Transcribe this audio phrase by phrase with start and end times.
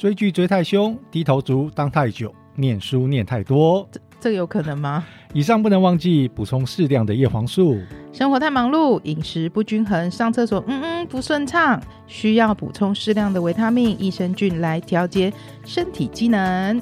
[0.00, 5.04] 追剧追太凶，低头族当太久，念书念太多，这这有可能吗？
[5.34, 7.76] 以上不能忘记补充适量的叶黄素。
[8.10, 15.30] 生活太忙碌，饮食不均衡，上厕所嗯嗯不顺畅，需要补充适量的维他命、益生菌来调节
[15.66, 16.80] 身体机能。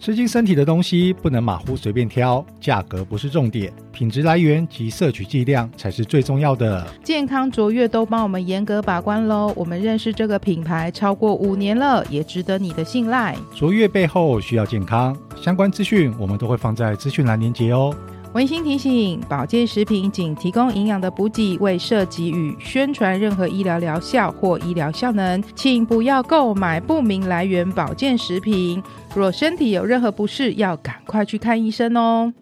[0.00, 6.86] 吃进身体的东西不能马虎随便挑，价格不是重点，品质来源及摄取剂量才是最重要的。
[7.04, 9.52] 健康卓越都帮我们严格把关喽。
[9.54, 13.36] 我们认识这个品牌超过五年了，也值得你的信赖。
[13.54, 17.94] 卓越背后需要健康，相关资讯我们都会放在资讯栏连结哦。
[18.32, 28.80] 温馨提醒：保健食品仅提供营养的补给，未涉及与宣传任何医疗疗效或医疗效能，请不要购买不明来源保健食品。
[29.15, 32.33] 若身体有任何不适，要赶快去看医生哦。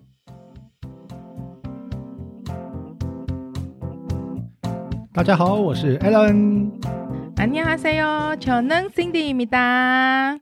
[5.14, 10.40] 大家好，我是 Alan。안녕하세요，저는 Cindy 입니다。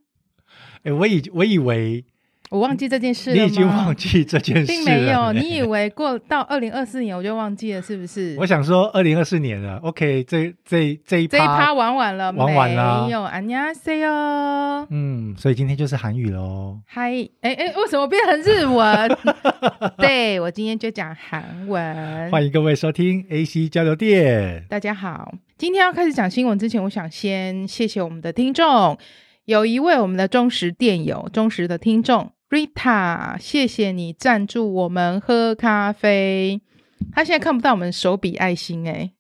[0.84, 2.06] 哎，我以我以为。
[2.51, 5.33] 我忘记这件事了你已经忘记这件事了，并没有。
[5.35, 8.37] 你以为过到二零二四年我就忘记了，是不是？
[8.39, 13.67] 我想说二零二四年了，OK，这这这一趴这一趴玩完了，玩完了，没有安妮亚
[14.09, 14.87] 哦。
[14.91, 16.79] 嗯，所以今天就是韩语喽。
[16.87, 19.19] 嗨，哎哎，为什么变成日文？
[19.99, 22.31] 对我今天就讲韩文。
[22.31, 24.65] 欢迎各位收听 AC 交流店。
[24.69, 28.97] 大家好，今天要开始讲新闻之前，我想先谢谢我们的听众。
[29.47, 36.63] 有一位我们的忠实电友、忠实的听众，Rita，谢谢你赞助我们喝咖啡。
[37.13, 39.11] 他现在看不到我们手比爱心哎，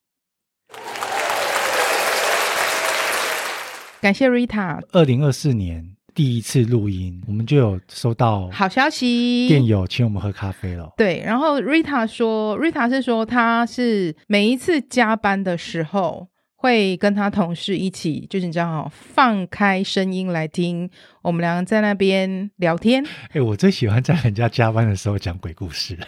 [4.00, 4.80] 感谢 Rita。
[4.92, 10.94] 二零二四年第一次录音，我们就有收到好消息，电友请我们喝咖啡了。
[10.96, 16.28] 对，然后 Rita 说，Rita 是说他是每一次加班的时候。
[16.56, 20.90] 会跟他同事一起，就是你知道，放开声音来听
[21.22, 23.04] 我们两个在那边聊天。
[23.28, 26.06] 哎、欸，我最喜欢在人家加班的时候讲鬼故事了，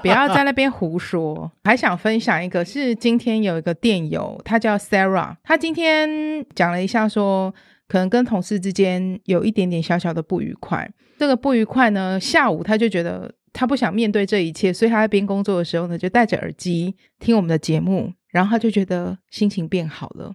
[0.00, 1.50] 不要在那边胡说。
[1.64, 7.54] 还想分享一个，是今天有一个电友，他叫 Sarah，他今天讲了一下说，说
[7.88, 10.90] 可能跟同事之间有一点点小小的不愉快。
[11.18, 18.12] 这个不愉快呢，下午他就觉得他不想面对这一切，所以他在边工作的时候呢，就戴着耳机听我们的节目。
[18.32, 20.34] 然后他就觉得心情变好了，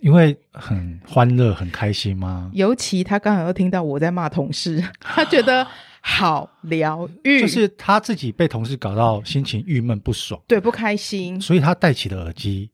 [0.00, 2.50] 因为很欢乐、很开心吗？
[2.54, 5.66] 尤其他刚好又听到我在骂同事，他觉得
[6.00, 7.40] 好疗愈。
[7.40, 12.70] 就是他自己被同事搞到心情郁闷不爽，对，不开心，所以他戴起了耳机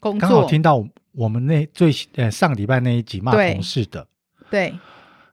[0.00, 4.06] 工作，刚好听到我们那最呃上个礼拜那一集骂同事的，
[4.50, 4.78] 对，对，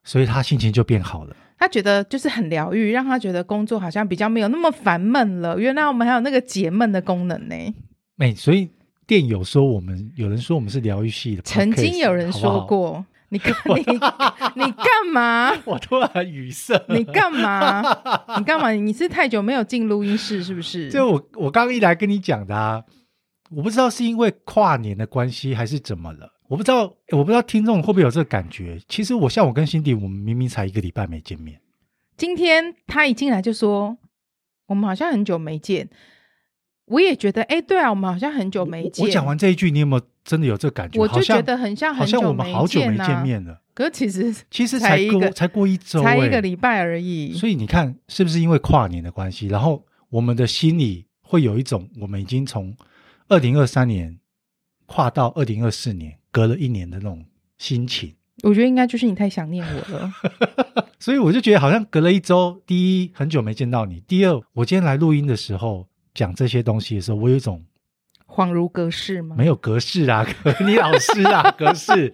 [0.04, 1.36] 所以他心情就变好了。
[1.58, 5.58] 他觉得就是很疗愈，让他觉得工作好像比较没有那么烦闷了。
[5.58, 7.56] 原来我们还有那个解闷的功能呢。
[8.16, 8.70] 没，所以。
[9.08, 15.54] 电友说我们有人说我们是疗愈系的，曾经有人说过，好好你你你干嘛？
[15.64, 17.84] 我突然语塞，你干嘛？
[18.40, 18.72] 你干嘛？
[18.72, 20.90] 你是太久没有进录音室是不是？
[20.90, 22.84] 就我我刚刚一来跟你讲的啊，
[23.52, 28.82] 我不知道是因为跨年的关系还是怎么了，我不知道，我不知道听众会不会有这个感觉。
[28.90, 31.62] 其实我像我跟辛迪，我们明明才一个礼拜没见面，
[32.18, 33.96] 今天他一进来就说
[34.66, 35.88] 我们好像很久没见。
[36.86, 39.04] 我也觉得，哎，对啊，我们好像很久没见。
[39.04, 41.00] 我讲完这一句，你有没有真的有这个感觉？
[41.00, 43.60] 我就觉得很像很久没见，好像我们好久没见面了。
[43.74, 47.34] 可是其实其实才过才过一周，才一个礼拜而已。
[47.34, 52.76] 所以你看，是不是因为跨年的关系，然后我们的心里会有一种，我们已经从
[53.30, 54.20] 二零二三年
[54.86, 57.26] 跨到二零二四年，隔了一年的那种
[57.58, 58.14] 心情。
[58.44, 60.14] 我觉得应该就是你太想念我了，
[61.00, 62.62] 所以我就觉得好像隔了一周。
[62.68, 65.88] 第一，很久没见到你；第二，我今天来录音的时候。
[66.16, 67.64] 讲这些东西的时候，我有一种
[68.26, 69.36] 恍如隔世吗？
[69.38, 70.26] 没有隔世啊，
[70.66, 72.12] 你老师啊， 隔世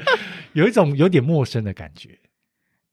[0.52, 2.20] 有一种有点陌生的感觉。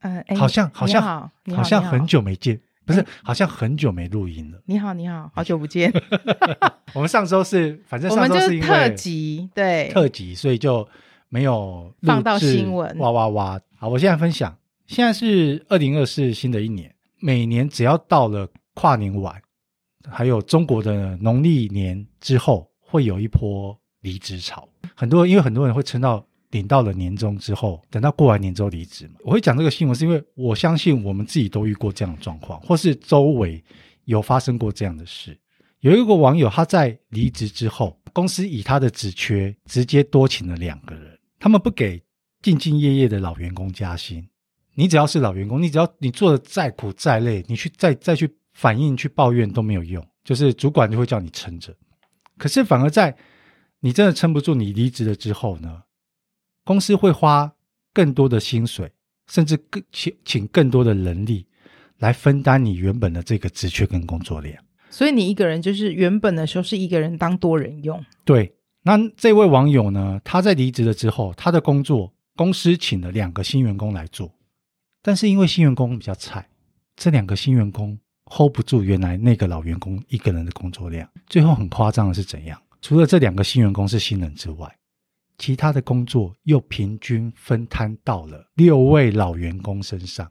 [0.00, 4.62] 呃，好像好像好，好像很久没见，不是，好像很久没录音了。
[4.66, 5.92] 你好，你好，好久不见。
[6.94, 10.88] 我们上周是，反正上周是特辑，对，特辑，所以就
[11.28, 12.96] 没有放到新闻。
[12.98, 13.60] 哇哇哇！
[13.76, 14.56] 好，我现在分享，
[14.86, 19.42] 现在是二零二四新的一年，每年只要到了跨年晚。
[20.10, 29.14] 还有中国的农历年之后会有一波离职潮，很多因为很多人会撑到领到了年终之后，等到过完年之后离职嘛。
[29.24, 33.62] 我会讲这个新闻，是因为我相信我们自己都遇过这样的状况，或是周围
[34.04, 35.38] 有发生过这样的事。
[35.80, 41.98] 有一个网友他在离职之后，公司以他的职缺直接多请了两个人，他们不给
[42.42, 44.26] 兢兢业业的老员工加薪。
[44.74, 48.37] 你只要是老员工，你只要你做的再苦再累，你去再再去。
[48.58, 51.72] 反应去抱怨都没有用，就是主管就会叫你撑着。
[52.36, 53.16] 可是反而在
[53.78, 55.84] 你真的撑不住，你离职了之后呢，
[56.64, 57.52] 公司会花
[57.94, 58.90] 更多的薪水，
[59.28, 61.46] 甚至更请请更多的人力
[61.98, 64.60] 来分担你原本的这个职缺跟工作量。
[64.90, 68.04] 所以你一个人就是原本的时候是一个人当多人用。
[68.24, 68.52] 对，
[68.82, 74.34] 那这位网友呢，他在离职了之后，他的工作公司请了两个新员工来做，
[75.00, 76.48] 但是因为新员工比较菜，
[76.96, 77.96] 这两个新员工
[78.30, 81.08] hold 不住原来那个老员工一个人的工作量。
[81.26, 82.60] 最后很夸张的是怎样？
[82.80, 84.76] 除了这两个新员工是新人之外，
[85.36, 90.30] 其他的工作又平均分摊到了六位老员工身上。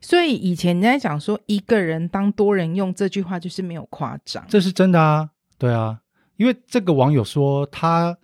[0.00, 6.00] 所以以前你在讲说一个人当多人用这句话就是没有夸张，这是真的啊，对啊，
[6.36, 8.16] 因为这个网友说他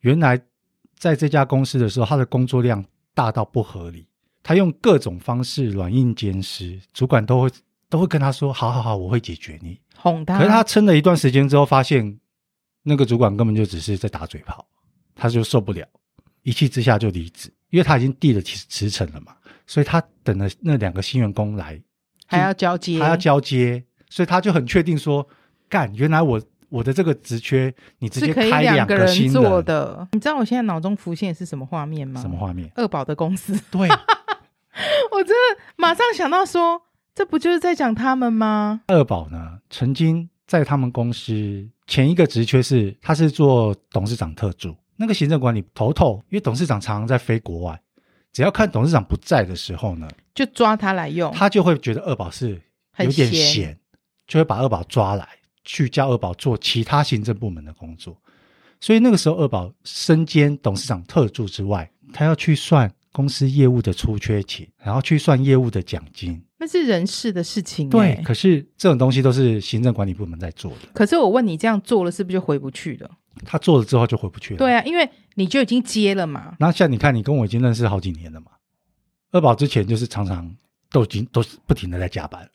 [0.00, 0.40] 原来
[0.96, 2.82] 在这家公司的时候，他的工作量
[3.12, 4.06] 大到不合理，
[4.42, 7.50] 他用各种方式软硬兼施，主管都会
[7.92, 10.38] 都会跟他说：“好好好，我会解决你。”哄他。
[10.38, 12.18] 可是他撑了一段时间之后，发现
[12.84, 14.66] 那个主管根本就只是在打嘴炮，
[15.14, 15.86] 他就受不了，
[16.42, 19.36] 一气之下就离职，因为他已经递了辞辞呈了嘛。
[19.66, 21.78] 所以他等了那两个新员工来，
[22.26, 25.28] 还要交接，还要交接，所以他就很确定说，
[25.68, 26.40] 干，原来我
[26.70, 30.08] 我的这个职缺，你直接开两个新人做的。
[30.12, 32.22] 你知道我现在脑中浮现的是什么画面吗？
[32.22, 32.72] 什么画面？
[32.74, 33.52] 二宝的公司。
[33.70, 33.86] 对，
[35.12, 36.82] 我真的马上想到说，
[37.14, 38.82] 这不就是在讲他们吗？
[38.86, 47.80] 二宝呢，曾经在他们公司前一个职缺是，他是做董事长特助，那个行政管理头头，因为董事长常常在飞国外。
[48.32, 52.58] 只要看董事长不在的时候呢，就抓他来用，他就会觉得二宝是
[52.98, 53.78] 有点闲，
[54.26, 55.28] 就会把二宝抓来，
[55.64, 58.16] 去叫二宝做其他行政部门的工作。
[58.80, 67.88] 所以那个时候，二宝身兼董事长特助之外，他要去算公司业务的出缺勤，然后去算业务的奖金，那是人事的事情。
[67.88, 70.88] 对，可是这种东西都是行政管理部门在做的。
[70.94, 73.10] 可是我问你，这样做了是不是就回不去了？
[73.44, 74.58] 他做了之后就回不去了。
[74.58, 76.54] 对啊，因为你就已经接了嘛。
[76.60, 78.52] 那像你看，你跟我已经认识好几年了嘛。
[79.32, 80.54] 二宝之前就是常常
[80.92, 82.48] 都已经都是不停的在加班，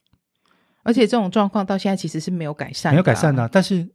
[0.83, 3.49] 而且这种状况到现在其实是没有改善，没有改善的、啊。
[3.51, 3.89] 但是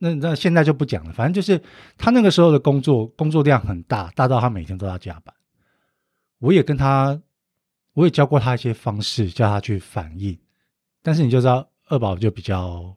[0.00, 1.58] 那那现在就不讲了，反正就是
[1.96, 5.34] 他那个时候的工作工作量很大，大到他每天都要加班。
[6.40, 7.18] 我也跟他，
[8.00, 10.38] 我也教过他一些方式，叫他去反应。
[11.02, 12.96] 但是你就知道，二宝就比较。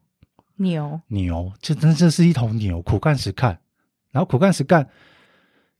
[0.56, 3.58] 牛牛，这真这是一头牛，苦干实干，
[4.12, 4.88] 然后苦干实干，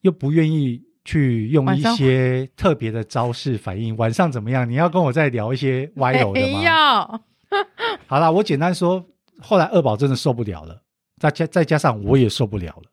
[0.01, 3.97] 又不愿意去用一些特别的招式反应。
[3.97, 4.69] 晚上怎么样？
[4.69, 6.61] 你要跟我再聊一些歪楼的吗？
[6.63, 7.21] 要。
[8.09, 9.09] 好啦，我简单说，
[9.41, 10.83] 后来二宝真的受不了了，
[11.19, 12.91] 再加再加上我也受不了了，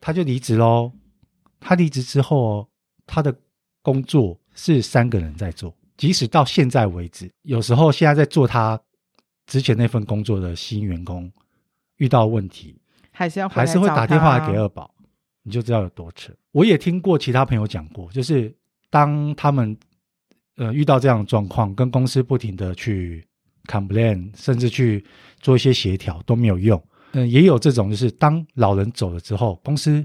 [0.00, 0.92] 他就离职喽。
[1.58, 2.68] 他离职之后，
[3.06, 3.34] 他的
[3.82, 8.78] 工作是三个人在做，即使到现在为止，有时候现在在做他。
[9.46, 11.32] 之前那份工作的新员工
[11.96, 12.78] 遇到问题，
[13.10, 14.94] 还是要还是会打电话给二宝，
[15.42, 16.30] 你就知道有多扯。
[16.52, 18.54] 我也听过其他朋友讲过，就是
[18.90, 19.74] 当他们
[20.56, 23.26] 呃遇到这样的状况，跟公司不停的去
[23.64, 25.02] complain，甚至去
[25.40, 26.78] 做一些协调都没有用。
[27.12, 30.04] 嗯、呃，也有这种，就是当老人走了之后，公司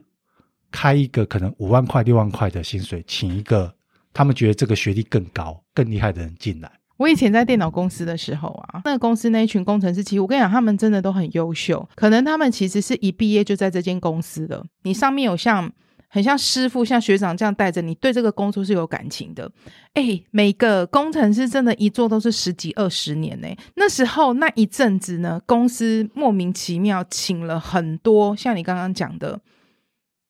[0.72, 3.76] 开一个可能五万块、六万块的薪水，请一个
[4.14, 6.72] 他们觉得这个学历更高、更厉害的人进来。
[6.98, 11.90] 我以前在电脑公司的时候啊，那个公司那一群工程师，其实我跟你讲，他们真的都很优秀。
[11.96, 14.64] 可能他们其实是一毕业就在这间公司的。
[14.84, 15.70] 你上面有像
[16.08, 19.52] 很像师傅、像学长这样带着你，对这个工作是有感情的。
[19.96, 23.48] 哎，每个工程师真的，一做都是十几二十年呢。
[23.76, 29.42] 那时候那一阵子呢，公司莫名其妙请了很多像你刚刚讲的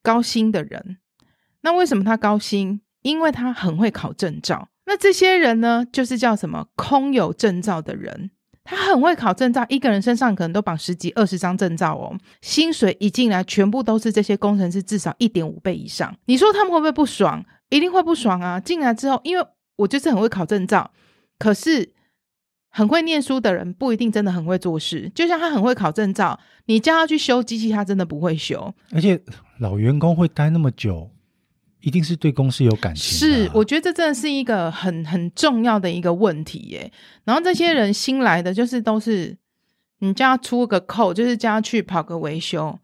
[0.02, 0.96] 高薪的人。
[1.60, 2.80] 那为什么他高薪？
[3.04, 4.68] 因为他很会考证照。
[4.86, 8.30] 那这些人呢，就是叫什么空有证照的人，
[8.64, 12.16] 他很会考证照，一个人身上可能都绑十几二十张证照哦。
[12.40, 16.14] 薪水一进来，全部都是这些工程师至少一点五倍以上。
[16.24, 17.44] 你说他们会不会不爽？
[17.70, 18.60] 一定会不爽啊！
[18.60, 19.46] 进来之后，因为
[19.76, 20.90] 我就是很会考证照，
[21.38, 21.94] 可是
[22.70, 25.10] 很会念书的人不一定真的很会做事。
[25.14, 28.74] 就像他很会考证照，你叫他去修机器，他真的不会修。
[28.92, 29.20] 而且
[29.58, 31.10] 老员工会待那么久。
[31.84, 33.18] 一定是对公司有感情。
[33.18, 36.90] 是，我觉得这真的是一个很很重要的一个问题耶。
[37.24, 39.36] 然后这些人新来的，就是都是
[39.98, 42.78] 你叫他出个扣，就是叫他去跑个维修。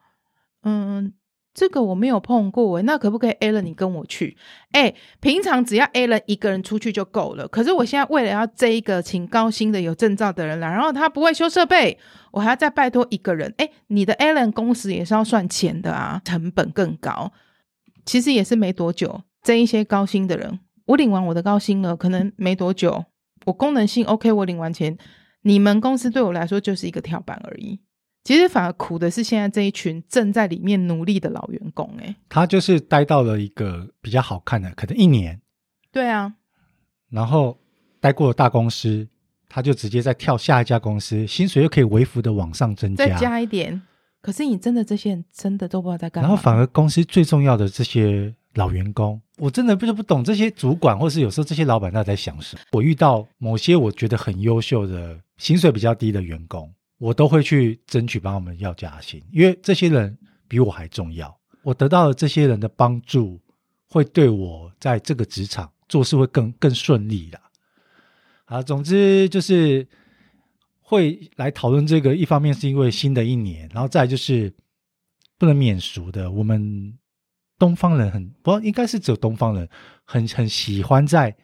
[0.65, 1.15] 嗯，
[1.55, 4.37] 这个我没有碰过诶，那可不可以 Alan 你跟我去？
[4.73, 7.49] 哎，平常只要 Alan 一个人出去就够了。
[7.49, 11.99] 可是我现在为了要这一个请高薪的有证照的人来，然后他不会修设备，
[12.33, 13.55] 我还要再拜托一个人。
[13.57, 17.33] 哎，你的 Alan 公司也是要算钱的啊，成本更高。
[18.11, 23.05] 其实也是没多久，这一些高薪的人，我领完我的高薪了，可能没多久，
[23.45, 24.99] 我功能性 OK，我领完钱，
[25.43, 27.79] 你们公司对我来说就是一个跳板而已。
[28.25, 35.41] 其实反而苦的是现在这一群正在里面努力的老员工，哎，他就是待到了一个比较好看的，可能一年，
[35.93, 36.35] 对啊，
[37.11, 37.57] 然后
[38.01, 39.07] 待过了大公司，
[39.49, 43.81] 他就直接再跳下一家公司，薪水又可以微幅的往上增加，再加一点。
[44.23, 52.63] 可是你真的这些人真的都不知道在干嘛，然后反而公司最重要的这些老员工，我真的不是不懂这些主管，或是有时候这些老板他在想什么。
[52.73, 61.35] 我遇到某些我觉得很优秀的、薪水比较低的员工，我都会去争取帮他们要加薪，因为这些人比我还重要。
[61.63, 63.41] 我得到了这些人的帮助，
[63.89, 67.41] 会对我在这个职场做事会更更顺利的。
[68.45, 69.89] 好，总之就是。
[70.91, 74.53] 会来讨论这个，一方面是因为新的一年，然后再来就是
[75.39, 76.99] 不能免俗的，我们
[77.61, 79.69] 东方人很不应该是只有东方人
[80.05, 81.37] 很很喜欢在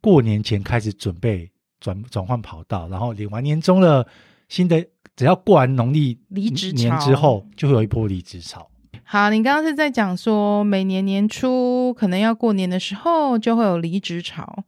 [0.00, 4.06] 过年前开始准备转转换跑道，然后领完年终了，
[4.48, 8.70] 新的只要过完农历离职年之后，就会有一波离职潮。
[9.02, 14.62] 好，你刚刚是在讲说每年年初可能要过年的时候就会有离职潮。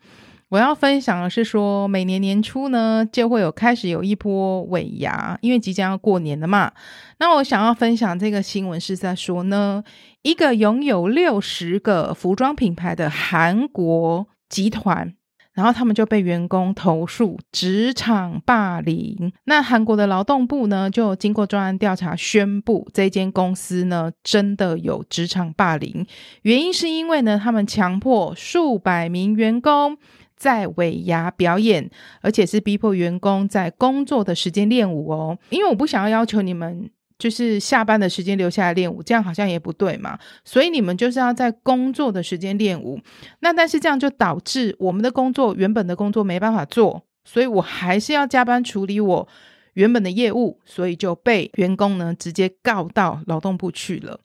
[0.55, 6.71] 我要分享的是说，每年年初呢，就会有开始有一波尾牙，因为即将要过年了嘛。
[7.19, 9.83] 那我想要分享这个新闻是在说呢，
[10.23, 15.13] 一个拥有六十个服装品牌的韩国集团，
[15.55, 19.33] 然后他们就被员工投诉职场霸凌。
[19.47, 26.07] 那韩国的劳动部呢，就经过专案调查，宣布这间公司呢真的有职场霸凌，
[26.43, 29.99] 原因是因为呢，他们强迫数百名员工。
[30.45, 35.39] 在尾牙表演，而且是逼迫员工在工作的时间练舞哦。
[35.49, 40.19] 因为我不想要要求你们就是下班的时间留下来练舞，这样好像也不对嘛。
[40.45, 43.01] 所以你们就是要在工作的时间练舞。
[43.41, 49.27] 那但是这样就导致我们的工作原本的工作没办法做，所以我还是要加班处理我
[49.73, 54.21] 原本的业务，所以就被员工呢直接告到劳动部去了。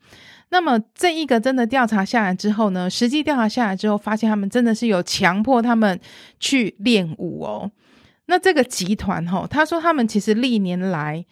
[0.52, 6.00] 那么这一个真的调查下来之后呢，实际调查下来之后，发现他们真的是有强迫他们
[6.40, 7.72] 去练舞哦。
[8.26, 11.26] 那这个集团哈、哦，他说他们其实历年来，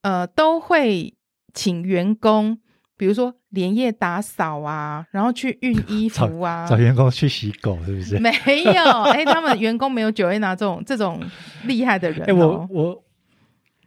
[0.00, 1.14] 呃，都会
[1.54, 2.58] 请员工，
[2.96, 8.18] 比如说连夜打扫啊，然后去熨 衣服啊，找，找员工去洗狗，是不是？
[8.20, 8.30] 没
[8.62, 11.22] 有，哎，他们员工没有九 A 拿这种这种
[11.64, 12.24] 厉害的人、哦。
[12.28, 13.04] 哎，我我。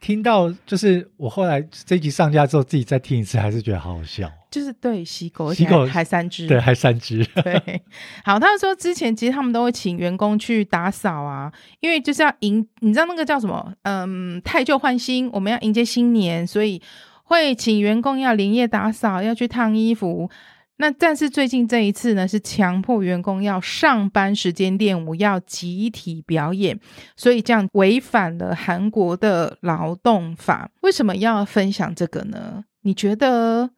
[0.02, 4.32] 听到就是我后来这一集上架之后，自己再听一次，还是觉得好好笑。
[4.56, 7.26] 就是对洗狗，洗狗还三只，对，还三只。
[7.44, 7.84] 对，
[8.24, 13.74] 好，他们说之前其实他们都会请员工去打扫啊，因为就是要迎，你知道那个叫什么？
[13.82, 16.82] 嗯，太旧换新，我们要迎接新年，所以
[17.26, 20.32] 会请员工要连夜打扫，要去烫衣服。
[20.78, 26.80] 那但是最近这一次呢，是强迫员工要上班时间练舞，要集体表演，
[27.18, 30.70] 所以这样违反了韩国的劳动法。
[30.82, 32.64] 为什么要分享这个呢？
[32.84, 33.72] 你觉得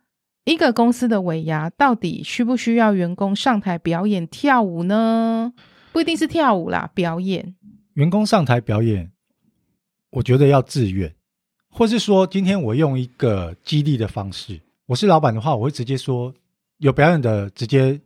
[0.48, 5.52] 一个公司的尾牙到底需不需要员工上台表演跳舞呢？
[5.92, 7.54] 不一定是跳舞啦，表演。
[7.96, 9.12] 员工上台表演，
[10.10, 11.14] 我觉得要自愿，
[11.70, 14.62] 或是说今天我用一个激励的方式。
[14.86, 16.34] 我是老板的话，我会直接说。
[16.78, 18.00] 有表演的，直接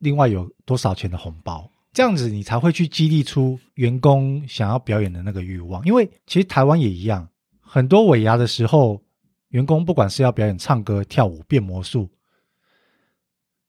[0.00, 5.82] 另外有多少钱的红包，这样子你才会去激励出员工想要表演的那个欲望。
[5.86, 7.28] 因为其实台湾也一样，
[7.60, 9.00] 很多尾牙的时候，
[9.48, 12.08] 员工不管是要表演唱歌、跳舞、变魔术，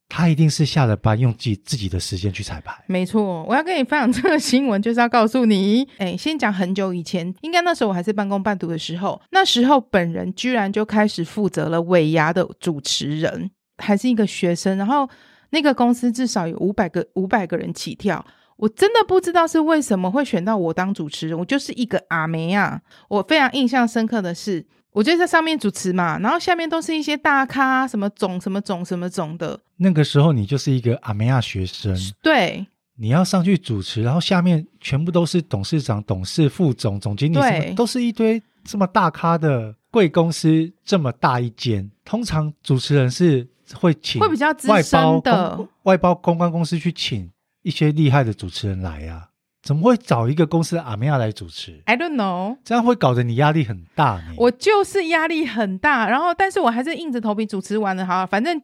[0.10, 2.84] 他一定是下了班用自己自己的时间去彩排。
[2.88, 13.52] 没错，我要跟你分享这个新闻，就是要告诉你， 哎，先讲很久以前，应该那时候我还是半工半读的时候，那时候本人居然就开始负责了尾牙的主持人。
[13.80, 15.08] 还是一个学生，然后
[15.52, 22.82] 那个公司至少有五百个五百个人起跳，我真的不知道是为什么会选到我当主持人，我就是一个阿梅啊！
[23.08, 24.66] 我非常印象深刻的是，
[24.98, 29.60] 我就在上面主持嘛，然后下面都是一些大咖，什么总什么总什么总的。
[29.76, 43.48] 那个时候你就是一个阿梅亚学生，对，你要上去主持，然后下面全部都是董事长、董事、副总、总经理，对，都是一堆这么大咖的贵公司，这么大一间，通常主持人是。
[43.76, 47.30] 会请会比较资深的外包公关公司去请
[47.64, 49.27] 一些厉害的主持人来呀、啊？
[49.68, 54.24] 怎么会找一个公司的阿妹亚来主持？I don't know，这样会搞得你压力很大。
[54.38, 58.06] 我就是压力很大，然后但是我还是硬着头皮主持完了。
[58.06, 58.62] 哈，反正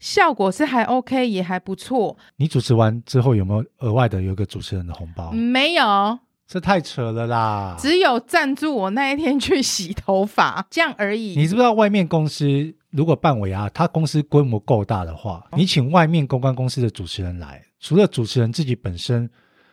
[0.00, 2.16] 效果是还 OK，也还不错。
[2.38, 5.30] 你主持完之后有没有额外的有一个主持人的红包？
[5.30, 6.18] 没有。
[6.48, 7.76] 这太扯了啦！
[7.78, 11.34] 只有赞助我那一天去洗头发，这样而已。
[11.36, 19.30] 你知不知道外面公司如果办尾牙，他公司规模够大的话，你请外面公关公司的主持人来，除了主持人自己本身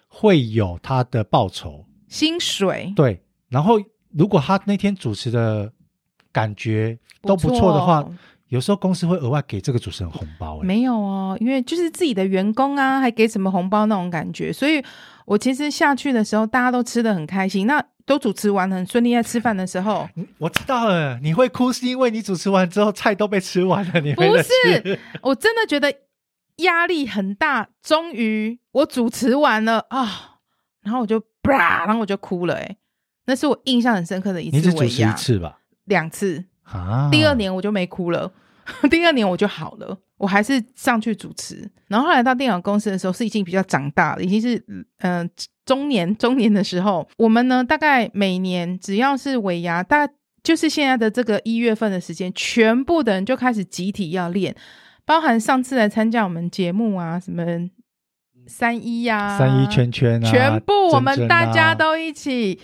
[0.10, 3.24] 会有他的报酬、薪水，对。
[3.48, 3.80] 然后
[4.12, 5.72] 如果他那天主持的
[6.32, 8.06] 感觉都不错的话，
[8.50, 10.66] 有时候公司会额外给这个主持人红包、欸。
[10.66, 14.84] 没有哦，因为就是自己的员工啊，还给什么红包那种感觉，所以
[15.26, 17.66] 我其实下去的时候，大家都吃的很开心。
[17.66, 24.16] 那都主持完很顺利，在吃饭的时候，我知道了，你会哭是因为你主持完之后菜都被吃完了，你。
[24.16, 25.94] 不是，我真的觉得
[26.64, 27.70] 压力很大。
[27.82, 30.38] 终于我主持完了啊，
[30.82, 32.62] 然后我就啪，然后我就哭了、欸。
[32.62, 32.78] 哎，
[33.26, 34.58] 那是我印象很深刻的一次。
[34.58, 35.60] 你只主持一次吧？
[35.86, 37.10] 两次啊。
[37.12, 38.32] 第二年我就没哭了，
[38.90, 41.70] 第二年我就好了，我还是上去主持。
[41.88, 44.86] 然后后来到电脑公司的时候，是已经比较长大了，已经是嗯。
[45.00, 45.30] 呃
[45.66, 54.56] 中年中年的时候，我们呢，大概每年只要是尾牙，大概就是现在的这个一月份的时间，全部的人就开始集体要练，
[55.10, 57.44] 包含上次来参加我们节目啊，什么
[58.46, 62.60] 三一呀、啊、三一圈圈啊，全部我们大家都一起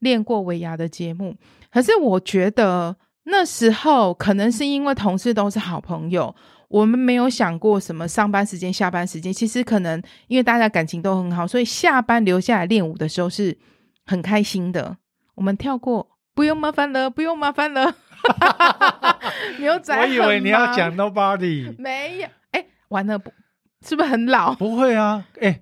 [0.00, 1.36] 练过尾牙的节目。
[1.70, 6.34] 可是我觉得那时候可能是因为同事都是好朋友。
[6.66, 13.56] 我们没有想过什么上班时间、下班时间，其实可能因为大家感情都很好，所以下班留下来练舞的时候是
[14.04, 14.96] 很开心的。
[15.36, 17.94] 我们跳过，不用麻烦了，不用麻烦了。
[19.58, 23.32] 牛仔，我以为你要讲 Nobody，没有，哎，完了，不
[23.86, 24.54] 是不是很老？
[24.56, 25.60] 不会啊，哎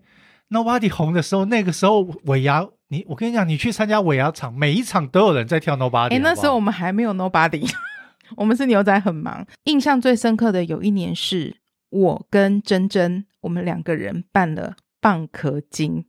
[0.51, 6.15] ，Nobody 红的时候，那个时候尾牙，你我跟你讲，你去参加尾牙场，每一场都有人在跳 Nobody。
[6.15, 7.71] 哎，那时候我们还没有 Nobody。
[8.37, 11.57] 我们是牛仔很忙，印象最深刻的有一年是
[11.91, 16.05] 我跟珍珍，我们两个人办了蚌壳精，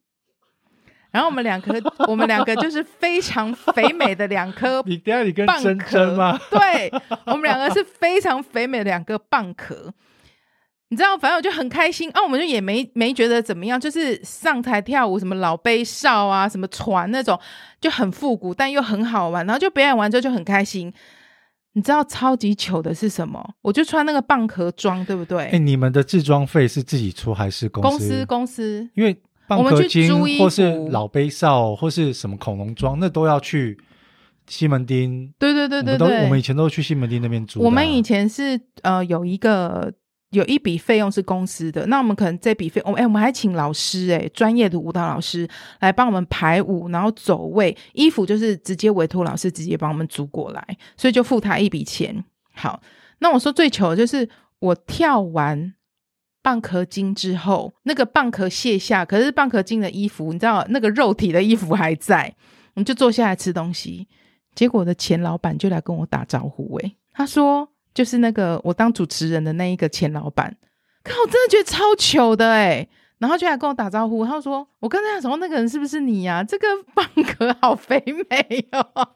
[1.12, 1.74] 然后我们两颗，
[2.08, 4.82] 我们两个就是非常肥美的两颗。
[4.88, 6.40] 你等下你跟珍珍吗？
[6.52, 6.92] 对，
[7.26, 9.94] 我们两个是非常肥美的两个蚌壳。
[10.90, 17.38] 你知道，反正我就很开心啊，我们就也没没觉得怎么样，就是上台跳舞，什么老杯少啊，什么船那种，
[17.82, 19.46] 就很复古，但又很好玩。
[19.46, 20.94] 然后就表演完之后就很开心。
[21.74, 23.54] 你知道超级糗的是什么？
[23.62, 25.44] 我就穿那个蚌壳装，对不对？
[25.44, 27.90] 哎、欸，你们的制装费是自己出还是公司？
[27.90, 29.16] 公司公司，因为
[29.48, 33.78] 蚌壳精或是老杯少或是什么恐龙装，那都要去
[34.48, 35.34] 西门町。
[35.40, 37.64] 对对对对对，我们，我们以前都去西门町那边租、啊。
[37.64, 39.94] 我们以前是呃有一个。
[40.32, 45.48] 有一笔费用是公司的，那我们可能这笔费，哎，我们还请老师哎、欸，专业的舞蹈老师
[45.80, 52.26] 来帮我们排舞，然后走位，衣服就是直接委托老师直接帮我们租过来，所以就付他一笔钱。
[52.54, 52.82] 好，
[53.20, 54.28] 那我说最糗的就是
[54.60, 55.74] 我跳完
[56.48, 62.34] 蚌壳精之后，那个蚌壳卸下，可是蚌壳精的衣服，你知道那个肉体的衣服还在，
[62.76, 64.08] 我们就坐下来吃东西，
[64.56, 67.68] 结果的前老板就来跟我打招呼、欸，哎，他说。
[67.94, 70.56] 就是那个我当主持人的那一个前老板，
[71.04, 76.44] 靠，我真的觉得超糗的哎、然后就来跟我打招呼，他说：“我刚才想说那个人是不是你呀、啊？
[76.46, 79.10] 这个蚌壳好肥美哦，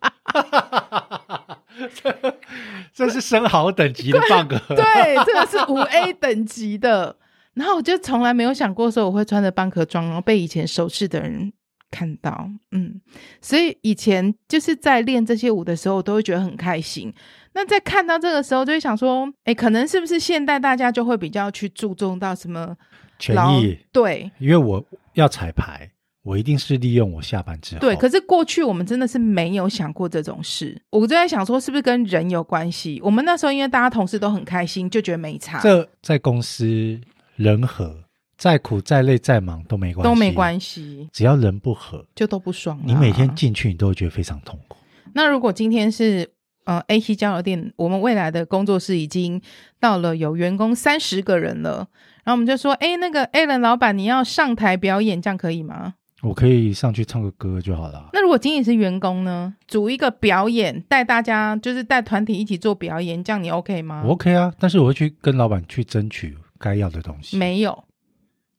[3.02, 7.16] 这这是生蚝等级的蚌壳， 对，这个是五 A 等级的。
[7.54, 11.52] 然后我就从来没有想过说我会穿着蚌壳装，然后被以前熟识的人
[11.90, 13.02] 看到，嗯，
[13.42, 17.14] 所以以前就是在练这些舞的时候，我都会觉得很开心。”
[17.54, 22.74] 那在看到这个时候，就会想说，哎、欸，可能是不是现代大家就会比较去注重到什么
[23.20, 23.78] 权益？
[23.92, 24.82] 对，因为我
[25.16, 25.91] 要彩排，
[26.24, 27.82] 我一定是利用我下班之后。
[27.82, 30.80] 对，可是过去我们真的是没有想过这种事。
[30.90, 33.00] 我就在想说，是不是跟人有关系？
[33.04, 35.60] 我们那时候因为大家同事都很开心，就觉得没差。
[35.62, 37.00] 这在公司
[37.36, 38.04] 人和，
[38.38, 42.80] 再苦再累再忙都没关系，都没关系，只要人不和，就都不爽。
[42.84, 44.78] 你每天进去，你都会觉得非常痛苦。
[45.14, 46.32] 那如果今天是？
[46.64, 49.42] 呃 A C 交流店，我们未来的工作室已经
[49.80, 51.88] 到了有员工三十个人了。
[52.24, 55.96] 然后我们就说，哎，那个 Alan 老板，你要上台表演，这样可以吗？
[56.22, 58.10] 我可以上去唱个歌就好了。
[58.14, 59.54] 那如果仅仅是员工呢？
[59.68, 64.04] 组一个表演，带大家就是带团体一起做表演，这样你 OK 吗？
[64.06, 67.38] 我 OK 啊，但是我会去跟老板去争取该要的东西。
[67.38, 67.84] 没有，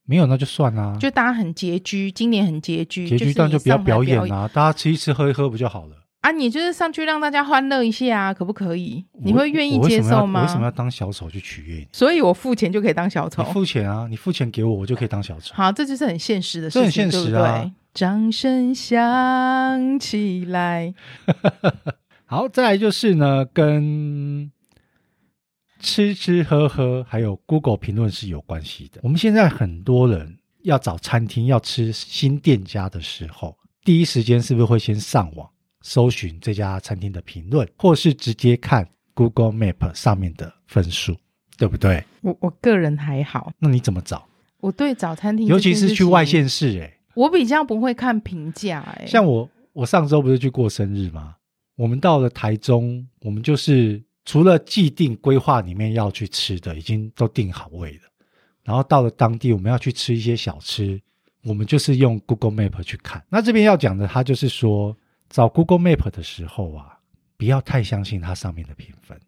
[0.05, 0.96] 没有那就算啦。
[0.98, 5.96] 就大家很拮据，今年很拮据，拮据，当然就不要表演啊，大家吃一吃喝一喝不就好了？
[6.23, 9.05] 啊，你就是上去让大家欢乐一下啊，可不可以？
[9.23, 10.43] 你会愿意接受吗？
[10.43, 11.89] 为什么要当小丑去取悦你？
[11.93, 13.43] 所以我付钱就可以当小丑。
[13.43, 15.53] 你付钱啊，你付钱给我，我就可以当小丑。
[15.53, 17.59] 好，这就是很现实的事情，很现实啊。
[17.59, 20.95] 对，对，掌声响起来。
[22.25, 24.51] 好，再来就是呢，跟
[25.81, 29.01] 吃吃喝喝还有 Google 评论是有关系的。
[29.03, 35.49] 我们现在很多人要找餐厅要吃新店家的时候，第一时间是不是会先上网？
[35.83, 41.16] 搜寻这家餐厅的评论，或是直接看 Google Map 上面的分数，
[41.57, 42.03] 对不对？
[42.23, 43.53] 我我个人还好。
[43.59, 44.27] 那你怎么找？
[44.61, 49.05] 我对找餐厅，尤其是去外县市，欸，哎，我比较不会看评价，哎。
[49.07, 51.35] 像我，我上周不是去过生日吗？
[51.75, 58.01] 我们到了台中，我们就是除了既定规划里面要去吃的，已经都定好位了。
[58.62, 61.01] 然后到了当地，我们要去吃一些小吃，
[61.42, 63.21] 我们就是用 Google Map 去看。
[63.29, 64.97] 那这边要讲的，它就是说，
[65.33, 66.99] 找 Google Map 的时候啊，
[67.38, 69.18] 不要太相信它上面的评分，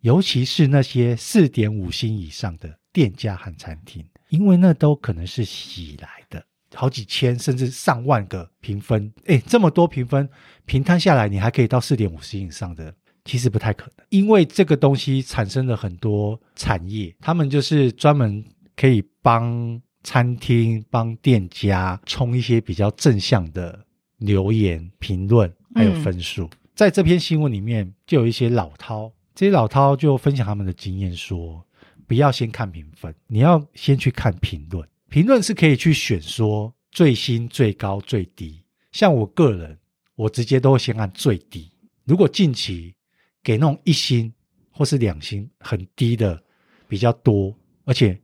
[0.00, 6.42] 尤其是那些四点五星以上的店家和餐厅，因为那都可能是洗来的。
[6.74, 10.26] 好几千甚至上万个评分，哎，这么多评分，
[10.64, 12.94] 平摊下来，你还可以到四点五星以上的，
[13.26, 14.06] 其实不太可能。
[14.08, 18.42] 因为这个东西产生了很多产业，他们就是专门
[18.74, 23.84] 可以帮餐厅、帮店家冲一些比较正向的
[24.20, 26.44] 留言、评论，还有分数。
[26.44, 31.66] 嗯、在这篇新闻里面，就有一些老饕，这些老饕就分享他们的经验说，
[32.06, 34.88] 不要先看评分，你要先去看评论。
[35.08, 38.62] 评论是可以去选说最新、最高、最低。
[38.92, 39.76] 像我个人，
[40.14, 41.72] 我直接都会先按最低。
[42.04, 42.94] 如果近期
[43.42, 44.32] 给那种一星
[44.70, 46.40] 或是两星很低的
[46.86, 47.54] 比较多，
[47.84, 48.20] 而且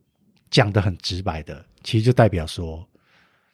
[0.51, 2.89] 讲得很直白的，其实就代表说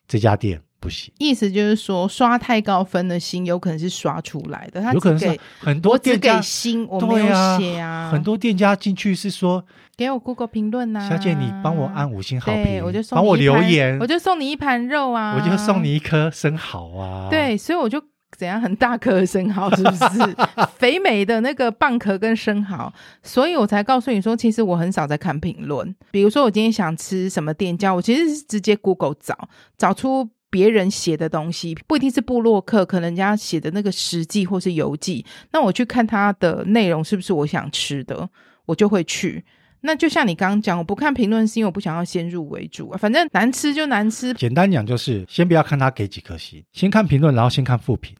[0.08, 0.62] 这家店。
[0.82, 8.10] 不行，意思就是说，刷太高分的星有可能是刷出来的，他有可能是很多店家给星，我没有写啊，啊。
[8.10, 9.64] 很多店家进去是说，
[9.96, 17.28] 给我 Google 评论呐，小姐你帮我按五星好评，我就帮我留言，我就送你一盘肉啊，我就送你一颗生蚝啊。
[17.30, 18.02] 对，所以我就。
[18.38, 20.36] 怎样很大颗的生蚝是不是
[20.78, 22.90] 肥美的那个蚌壳跟生蚝？
[23.22, 25.94] 所以我才告诉你说，其实我很少在看评论。
[26.10, 29.36] 比如说我今天想吃什么店家，我其实是直接 Google 找，
[29.76, 35.24] 找出别人写的东西，不一定是部落客，可能人家写的那个食记或是游记。
[35.50, 38.28] 那我去看它的内容是不是我想吃的，
[38.66, 39.42] 我就会去。
[39.80, 44.34] 那就像你刚刚讲，我不看评论是因为我不想要先入为主啊，反正难吃就难吃。
[44.34, 48.14] 简单讲就是，先不要看他给几颗星，先看评论，然后先看复评。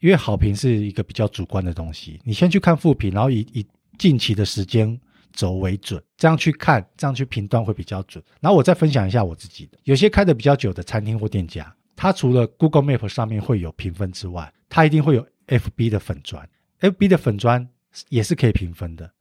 [0.00, 3.64] 因为好评是一个比较主观的东西，你先去看复评，然后以以
[3.96, 5.00] 近期的时间
[5.34, 8.24] 轴为准，这样去看，这样去评断会比较准。
[8.40, 16.48] 然后我再分享一下我自己的，有些开的比较久的餐厅或店家，它除了 Google Map 上面会有评分之外，它一定会有 FB 的粉砖
[16.80, 17.68] ，FB 的粉砖
[18.08, 19.12] 也是可以评分的，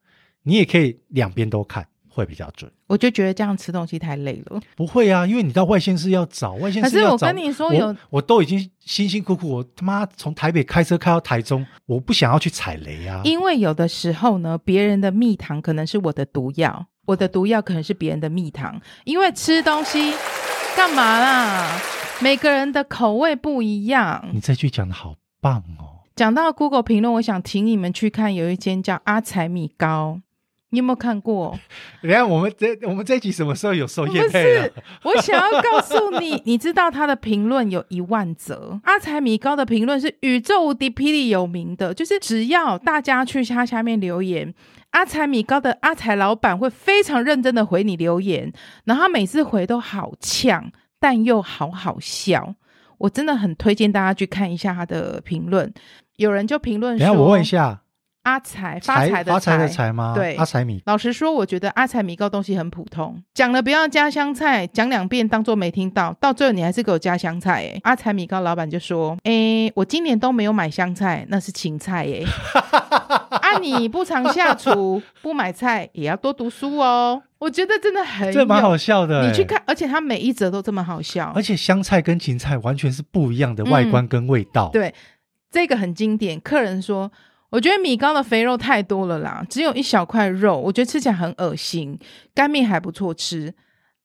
[0.44, 1.88] 你也可以两边都看。
[2.14, 4.62] 会比较准，我就觉得这样吃东西太累了。
[4.76, 13.22] 不会啊，因为你到外县市要找外县市要找，可是我跟你说有，我，我都已经辛辛苦苦，我他妈从台北开车开到台中，我不想要去踩雷啊。
[13.24, 18.80] 因为有的时候呢，别人的蜜糖可能是我的毒药，我的毒药可能是别人的蜜糖。
[19.06, 20.14] 因为吃东西
[20.76, 21.82] 干嘛啦？
[22.22, 24.30] 每个人的口味不一样。
[24.32, 26.06] 你这句讲的好棒哦。
[26.16, 30.22] 讲到 Google 评论，我想请你们去看，有一间叫阿财米糕。
[30.74, 31.58] 你有没有看过？
[32.02, 34.44] 等下我们这我们这一集什么时候有收业配？
[34.44, 38.80] 不是，我想要告诉你，你知道他的评论有一万则。
[38.84, 44.52] 阿财米高的评论是宇宙无敌霹雳有名的，就是只要大家去他下面留言，
[44.90, 48.52] 阿财米高的阿财老板会非常认真的回你留言，
[48.86, 52.56] 然后他每次回都好呛，但又好好笑。
[52.98, 55.72] 我真的很推荐大家去看一下他的评论。
[56.16, 57.83] 有人就评论说，等下我问一下。
[58.24, 60.14] 阿财发财的发财的财吗？
[60.16, 60.82] 对，阿财米。
[60.86, 67.66] 老实说，我觉得阿财米糕东西很普通，讲了不要加香菜，讲两遍当做没听到，到最后你还是给我加香菜。
[67.66, 72.24] 哎，阿财米糕老板就说：“哎，我今年都没有买香菜，那是芹菜。”哎，
[73.42, 77.22] 啊，你不常下厨，不买菜也要多读书哦。
[77.40, 79.28] 我觉得真的很，这蛮好笑的。
[79.28, 84.70] 你去看，而且它每一则都这么好笑，而且香菜跟芹菜完全是不一样的外观跟味道。
[84.70, 84.96] 嗯、对，
[85.52, 86.40] 这个很经典。
[86.40, 87.12] 客人说。
[87.54, 92.00] 我觉得米糕的肥肉太多了啦，只有一小块肉，我觉得吃起来很恶心。
[92.34, 93.54] 干面还不错吃，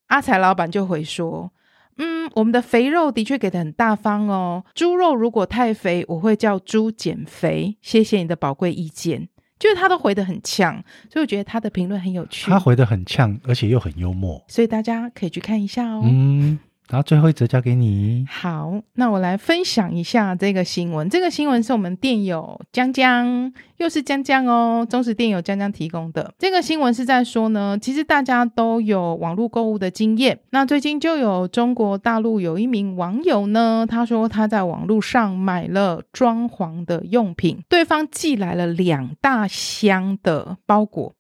[0.09, 1.51] 阿才老板就回说
[1.97, 4.63] ：“嗯，我们的肥肉的确给的很大方哦。
[4.75, 7.79] 猪肉如果太肥，我会叫猪减肥。
[7.81, 12.51] 谢谢你的宝贵意见。”就是他都回得很呛，所以我觉得他的评论很有趣。
[12.51, 16.03] 他回得很呛，而且又很幽默，所以大家可以去看一下哦。
[16.05, 16.59] 嗯。
[16.89, 18.25] 然后最后一则交给你。
[18.31, 21.09] 好，那我来分享一下这个新闻。
[21.11, 26.33] 这个新闻是我们店友江江，又是江江哦，忠实店友江江提供的。
[26.39, 30.39] 这个新闻是在说呢，其实大家都有网络购物的经验。
[30.51, 41.15] 那最近就有中国大陆有一名网友呢，他说他在网络上买了装潢的用品，对方寄来了两大箱的包裹，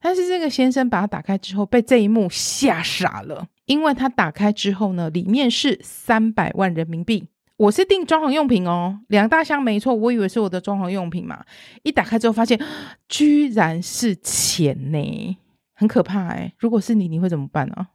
[0.00, 3.46] 但是这个先生把它打开之后，被这一幕吓傻了。
[3.70, 7.28] 因为它打开之后呢，里面是三百万人民币。
[7.56, 11.44] 我是订装潢用品哦，两大箱没错，我以为是我的装潢用品嘛。
[11.84, 12.60] 一打开之后发现，
[13.08, 15.36] 居然是钱呢，
[15.72, 16.52] 很可怕哎。
[16.58, 17.90] 如果是你，你会怎么办啊？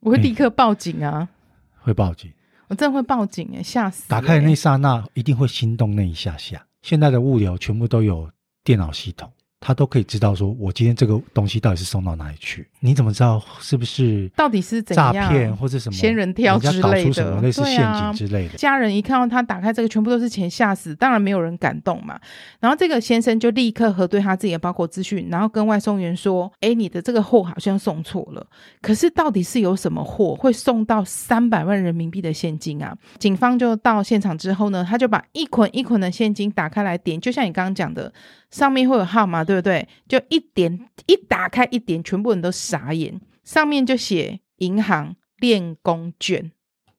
[0.00, 1.28] 我会立刻报警啊！
[1.80, 2.32] 会报警，
[2.68, 4.08] 我真的会报警哎，吓死！
[4.08, 6.64] 打开的那刹那，一定会心动那一下下。
[6.80, 8.30] 现在的物流全部都有
[8.64, 9.30] 电脑系统。
[9.60, 12.66] 它都可以知道说，我今天这个东西到底是送到哪里去？
[12.80, 17.12] 你怎么知道是不是到底是诈骗或者什么仙人跳之类的？
[17.12, 18.54] 什么类似陷阱之类的？
[18.54, 20.94] 啊、家人一看到他打开这个，全部都是钱，吓死！
[20.94, 22.18] 当然没有人敢动嘛。
[22.60, 28.46] 然后这个先生就立刻核对他自己的包裹资讯，然后跟外送员说：“哎，你的这个货好像送错了。
[28.80, 38.12] 可是到底是有什么货会送到三百万人民币的现金啊？”警方就到现场之后呢，他就把一捆一捆的现金打开来点，就像你刚刚讲的。
[38.50, 39.86] 上面会有号码，对不对？
[40.08, 43.20] 就一点一打开一点，全部人都眨眼。
[43.44, 46.50] 上面就写银行练功卷，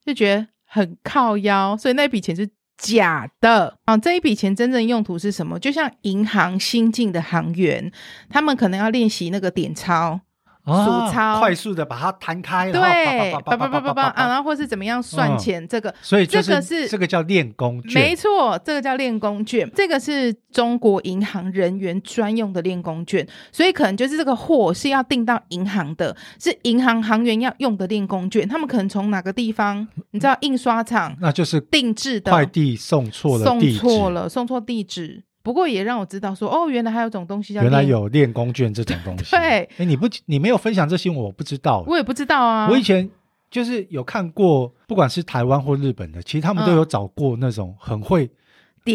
[0.03, 3.97] 就觉得很靠腰，所以那笔钱是假的啊！
[3.97, 5.60] 这一笔钱真正用途是什么？
[5.60, 7.91] 就像银行新进的行员，
[8.29, 10.21] 他们可能要练习那个点钞。
[10.69, 35.23] 数钞，快速的把它摊开，对，叭叭叭叭叭啊，然后或是怎么样算钱，这个，所以这个是这个叫练功券，没错，这个叫练功券，这个是中国银行人员专用的练功券，所以可能就是这个货是要订到银行的，是银行行员要用的练功券，他们可能从哪个地方，你知道印刷厂，那就是定制的快递送错了，送错了，送错地址。
[35.41, 39.32] 不过也让我知道说，哦，原来还有种东西叫，原来有练功卷这种东西。
[39.36, 41.84] 对，哎，你不，你没有分享这些，我不知道。
[41.88, 42.67] 我也不知道啊。
[42.69, 43.10] 我以前
[43.49, 48.30] 就是有看过，不管是台湾或日本的，其实他们都有找过那种很会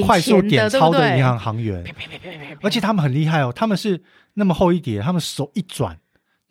[0.05, 1.85] 快速点钞的银行行员，
[2.63, 4.03] 而且他们很厉害哦，他们是
[4.35, 5.99] 那么厚一叠，他们手一转。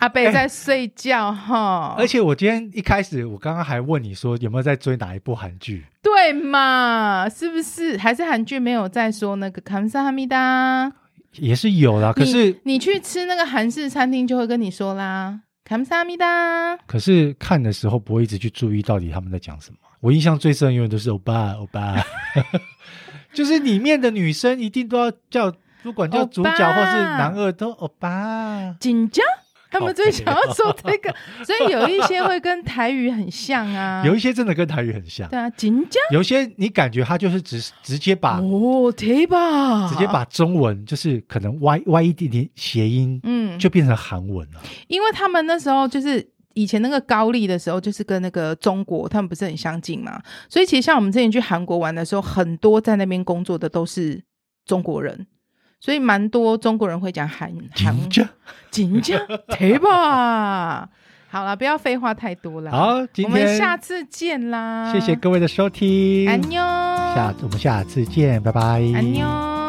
[0.00, 5.84] 阿北在睡觉哈，而且我今天一开始，我刚刚还问你说有没有在追哪一部韩剧？
[6.00, 7.28] 对嘛？
[7.28, 7.98] 是不是？
[7.98, 10.90] 还是韩剧没有在说那个康萨哈密达？
[11.34, 16.78] 也是有啦，可是你，你去吃那个韩式餐厅就会跟你说啦，康萨哈密达。
[16.86, 19.76] 可是看的时候不会一直去注意到底他们在讲什么。
[20.00, 21.94] 我印象最深永远都是欧巴欧巴，
[23.34, 28.74] 就是里面的女生一定都要叫，不管叫主角或是男二都欧巴。
[28.80, 29.22] 紧张，
[29.70, 34.02] 他们最想要说这个， 所以有一些会跟台语很像啊。
[34.04, 35.28] 有一些真的跟台语很像。
[35.28, 36.02] 对啊，紧张。
[36.12, 39.86] 有些你感觉他就是直直接把哦，对吧？
[39.86, 44.60] 直接把中文就是可能歪歪一点点谐音，嗯，就变成韩文了。
[44.88, 46.26] 因为他们那时候就是。
[46.54, 54.22] 以前那个高丽的时候，就是跟那个中国他们不是很相近嘛，所以其实像我们之前去韩国玩的时候，很多在那边工作的都是
[54.64, 55.26] 中国人，
[55.80, 57.96] 所以蛮多中国人会讲韩韩。
[58.70, 59.18] 紧张，
[59.58, 60.88] 对吧？
[61.28, 62.70] 好了，不要废话太多了。
[62.72, 64.92] 好，今天我们下次见啦！
[64.92, 68.60] 谢谢各位的收听，安妞，下我们下次见，拜拜，
[68.94, 69.59] 安妞。